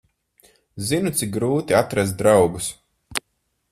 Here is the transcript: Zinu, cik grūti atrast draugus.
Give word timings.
Zinu, 0.87 1.13
cik 1.21 1.33
grūti 1.37 1.79
atrast 1.83 2.19
draugus. 2.25 2.75